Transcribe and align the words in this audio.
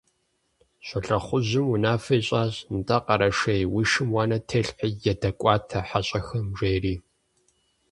Щолэхъужьым 0.85 1.67
унафэ 1.73 2.13
ищӀащ: 2.19 2.53
«НтӀэ, 2.77 2.97
Къэрэшей, 3.05 3.61
уи 3.73 3.83
шым 3.91 4.09
уанэ 4.15 4.37
телъхьи 4.47 4.89
ядэкӀуатэ 5.11 5.79
хьэщӀэхэм»,– 5.87 6.45
жери. 6.57 6.95